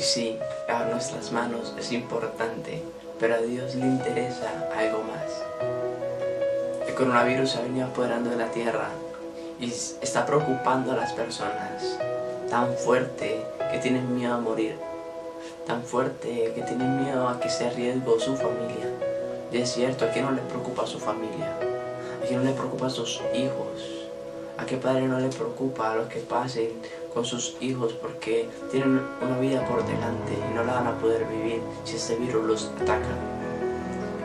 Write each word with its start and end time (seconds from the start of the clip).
sí, 0.00 0.38
lavar 0.66 0.88
nuestras 0.88 1.32
manos 1.32 1.74
es 1.78 1.92
importante, 1.92 2.82
pero 3.18 3.34
a 3.34 3.38
Dios 3.38 3.74
le 3.74 3.86
interesa 3.86 4.68
algo 4.76 5.02
más. 5.02 5.42
El 6.86 6.94
coronavirus 6.94 7.56
ha 7.56 7.62
venido 7.62 7.86
apoderando 7.86 8.30
de 8.30 8.36
la 8.36 8.50
tierra 8.50 8.88
y 9.60 9.66
está 9.66 10.26
preocupando 10.26 10.92
a 10.92 10.96
las 10.96 11.12
personas 11.12 11.98
tan 12.48 12.74
fuerte 12.74 13.44
que 13.70 13.78
tienen 13.78 14.14
miedo 14.14 14.34
a 14.34 14.40
morir, 14.40 14.76
tan 15.66 15.82
fuerte 15.82 16.52
que 16.54 16.62
tienen 16.62 17.02
miedo 17.04 17.28
a 17.28 17.40
que 17.40 17.50
se 17.50 17.70
riesgo 17.70 18.18
su 18.18 18.36
familia. 18.36 18.86
Y 19.52 19.58
es 19.58 19.72
cierto, 19.72 20.04
¿a 20.04 20.10
quién 20.10 20.24
no 20.24 20.32
le 20.32 20.42
preocupa 20.42 20.86
su 20.86 20.98
familia? 20.98 21.56
¿A 22.22 22.26
quién 22.26 22.40
no 22.40 22.44
le 22.44 22.54
preocupa 22.54 22.90
sus 22.90 23.20
hijos? 23.34 24.06
¿A 24.56 24.66
qué 24.66 24.76
padre 24.76 25.02
no 25.08 25.18
le 25.18 25.28
preocupa 25.28 25.92
a 25.92 25.96
los 25.96 26.08
que 26.08 26.20
pasen 26.20 26.72
con 27.18 27.24
sus 27.24 27.56
hijos 27.60 27.94
porque 27.94 28.48
tienen 28.70 29.02
una 29.20 29.38
vida 29.40 29.66
por 29.66 29.84
delante 29.84 30.34
y 30.34 30.54
no 30.54 30.62
la 30.62 30.74
van 30.74 30.86
a 30.86 30.98
poder 31.00 31.24
vivir 31.24 31.60
si 31.82 31.96
este 31.96 32.14
virus 32.14 32.44
los 32.44 32.70
ataca? 32.80 33.08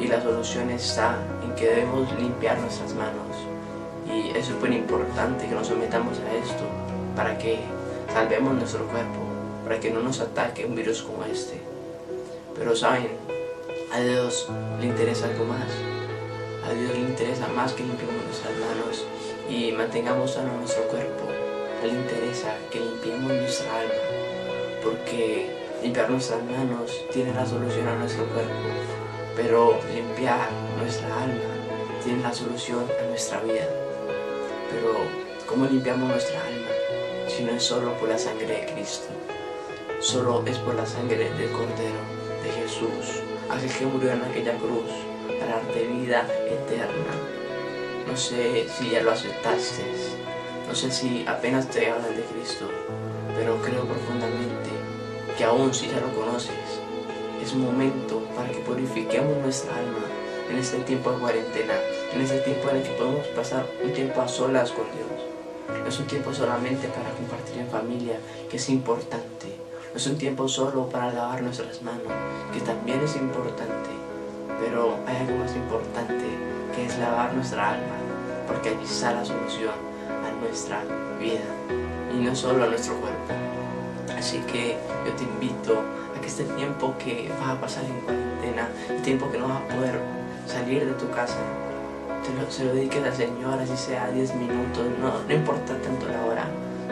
Y 0.00 0.06
la 0.06 0.22
solución 0.22 0.70
está 0.70 1.18
en 1.42 1.52
que 1.56 1.66
debemos 1.66 2.06
limpiar 2.16 2.56
nuestras 2.60 2.94
manos. 2.94 3.34
Y 4.06 4.38
es 4.38 4.46
súper 4.46 4.70
importante 4.70 5.48
que 5.48 5.54
nos 5.56 5.66
sometamos 5.66 6.16
a 6.20 6.32
esto 6.36 6.62
para 7.16 7.36
que 7.36 7.58
salvemos 8.14 8.54
nuestro 8.54 8.86
cuerpo, 8.86 9.18
para 9.64 9.80
que 9.80 9.90
no 9.90 10.00
nos 10.00 10.20
ataque 10.20 10.64
un 10.64 10.76
virus 10.76 11.02
como 11.02 11.24
este. 11.24 11.60
Pero 12.54 12.76
saben, 12.76 13.08
a 13.92 13.98
Dios 13.98 14.48
le 14.80 14.86
interesa 14.86 15.26
algo 15.26 15.44
más. 15.44 15.72
A 16.64 16.72
Dios 16.72 16.92
le 16.92 17.00
interesa 17.00 17.48
más 17.48 17.72
que 17.72 17.82
limpiemos 17.82 18.24
nuestras 18.26 18.52
manos 18.52 19.04
y 19.50 19.72
mantengamos 19.72 20.34
sano 20.34 20.56
nuestro 20.56 20.84
cuerpo. 20.84 21.35
Él 21.86 21.92
interesa 21.92 22.56
que 22.72 22.80
limpiemos 22.80 23.32
nuestra 23.32 23.78
alma, 23.78 23.94
porque 24.82 25.54
limpiar 25.84 26.10
nuestras 26.10 26.42
manos 26.42 26.90
tiene 27.12 27.32
la 27.32 27.46
solución 27.46 27.86
a 27.86 27.94
nuestro 27.94 28.24
cuerpo, 28.26 28.52
pero 29.36 29.78
limpiar 29.94 30.50
nuestra 30.80 31.06
alma 31.22 31.54
tiene 32.02 32.24
la 32.24 32.32
solución 32.32 32.84
a 33.00 33.08
nuestra 33.08 33.40
vida. 33.42 33.68
Pero, 34.72 34.96
¿cómo 35.46 35.66
limpiamos 35.66 36.08
nuestra 36.08 36.40
alma? 36.44 36.66
Si 37.28 37.44
no 37.44 37.52
es 37.52 37.62
solo 37.62 37.92
por 37.98 38.08
la 38.08 38.18
sangre 38.18 38.48
de 38.48 38.72
Cristo, 38.72 39.06
solo 40.00 40.42
es 40.44 40.58
por 40.58 40.74
la 40.74 40.86
sangre 40.86 41.30
del 41.30 41.50
Cordero, 41.52 42.02
de 42.42 42.50
Jesús, 42.50 43.22
aquel 43.48 43.70
que 43.70 43.86
murió 43.86 44.10
en 44.10 44.24
aquella 44.24 44.56
cruz 44.56 44.90
para 45.38 45.58
darte 45.58 45.86
vida 45.86 46.26
eterna. 46.48 47.14
No 48.08 48.16
sé 48.16 48.66
si 48.76 48.90
ya 48.90 49.02
lo 49.02 49.12
aceptaste, 49.12 49.84
no 50.66 50.74
sé 50.74 50.90
si 50.90 51.24
apenas 51.26 51.68
te 51.68 51.90
hablan 51.90 52.16
de 52.16 52.22
Cristo, 52.22 52.68
pero 53.36 53.56
creo 53.62 53.84
profundamente 53.84 54.70
que 55.38 55.44
aún 55.44 55.72
si 55.72 55.86
ya 55.86 56.00
lo 56.00 56.12
conoces, 56.12 56.56
es 57.40 57.54
momento 57.54 58.20
para 58.34 58.50
que 58.50 58.58
purifiquemos 58.58 59.36
nuestra 59.38 59.76
alma 59.76 60.06
en 60.50 60.58
este 60.58 60.78
tiempo 60.78 61.12
de 61.12 61.18
cuarentena, 61.18 61.74
en 62.12 62.20
este 62.20 62.38
tiempo 62.38 62.68
en 62.70 62.76
el 62.76 62.82
que 62.82 62.90
podemos 62.90 63.26
pasar 63.28 63.66
un 63.82 63.92
tiempo 63.92 64.20
a 64.20 64.28
solas 64.28 64.72
con 64.72 64.86
Dios. 64.86 65.80
No 65.82 65.88
es 65.88 65.98
un 66.00 66.06
tiempo 66.06 66.32
solamente 66.32 66.88
para 66.88 67.10
compartir 67.10 67.58
en 67.58 67.68
familia, 67.68 68.18
que 68.50 68.56
es 68.56 68.68
importante. 68.68 69.46
No 69.92 69.96
es 69.96 70.06
un 70.06 70.18
tiempo 70.18 70.48
solo 70.48 70.88
para 70.88 71.12
lavar 71.12 71.42
nuestras 71.42 71.80
manos, 71.82 72.12
que 72.52 72.60
también 72.60 73.00
es 73.02 73.14
importante. 73.14 73.90
Pero 74.60 74.96
hay 75.06 75.16
algo 75.16 75.38
más 75.38 75.54
importante, 75.54 76.24
que 76.74 76.86
es 76.86 76.98
lavar 76.98 77.34
nuestra 77.34 77.70
alma, 77.70 77.96
porque 78.48 78.70
allí 78.70 78.84
está 78.84 79.12
la 79.12 79.24
solución 79.24 79.95
nuestra 80.40 80.82
vida 81.18 81.44
y 82.14 82.22
no 82.22 82.34
solo 82.34 82.64
a 82.64 82.66
nuestro 82.68 82.94
cuerpo. 82.96 83.34
Así 84.16 84.38
que 84.50 84.76
yo 85.04 85.12
te 85.12 85.24
invito 85.24 85.82
a 86.16 86.20
que 86.20 86.26
este 86.26 86.44
tiempo 86.44 86.94
que 86.98 87.30
vas 87.40 87.50
a 87.56 87.60
pasar 87.60 87.84
en 87.84 88.00
cuarentena, 88.00 88.68
el 88.88 89.02
tiempo 89.02 89.30
que 89.30 89.38
no 89.38 89.48
vas 89.48 89.62
a 89.62 89.68
poder 89.68 90.00
salir 90.46 90.86
de 90.86 90.92
tu 90.92 91.10
casa, 91.10 91.36
te 92.24 92.32
lo, 92.34 92.50
se 92.50 92.64
lo 92.64 92.74
dediques 92.74 93.04
al 93.04 93.14
Señor, 93.14 93.60
así 93.60 93.76
sea 93.76 94.10
10 94.10 94.34
minutos, 94.36 94.84
no, 95.00 95.22
no 95.26 95.34
importa 95.34 95.74
tanto 95.78 96.08
la 96.08 96.24
hora, 96.24 96.46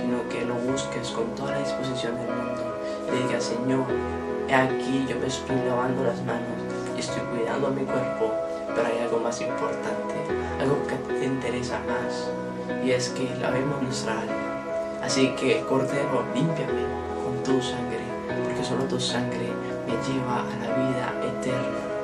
sino 0.00 0.28
que 0.28 0.44
lo 0.44 0.54
busques 0.54 1.08
con 1.10 1.34
toda 1.34 1.52
la 1.52 1.58
disposición 1.60 2.16
del 2.16 2.28
mundo. 2.28 2.78
Y 3.12 3.26
digas, 3.26 3.44
Señor, 3.44 3.86
he 4.48 4.54
aquí 4.54 5.06
yo 5.08 5.16
me 5.18 5.26
estoy 5.26 5.56
lavando 5.66 6.04
las 6.04 6.22
manos 6.24 6.58
y 6.96 7.00
estoy 7.00 7.22
cuidando 7.22 7.70
mi 7.70 7.84
cuerpo, 7.84 8.32
pero 8.74 8.86
hay 8.86 8.98
algo 9.02 9.18
más 9.18 9.40
importante, 9.40 10.14
algo 10.60 10.76
que 10.86 10.96
te 11.14 11.24
interesa 11.24 11.80
más, 11.88 12.30
y 12.86 12.92
es 12.92 13.08
que 13.08 13.34
lavemos 13.40 13.82
nuestra 13.82 14.20
alma. 14.20 14.32
Así 15.02 15.34
que, 15.34 15.60
Cordero, 15.68 16.24
límpiame 16.34 16.84
con 17.24 17.42
tu 17.42 17.60
sangre, 17.60 17.98
porque 18.44 18.64
solo 18.64 18.84
tu 18.84 19.00
sangre 19.00 19.50
me 19.86 19.92
lleva 20.06 20.42
a 20.42 20.56
la 20.56 20.76
vida 20.76 21.12
eterna. 21.26 21.95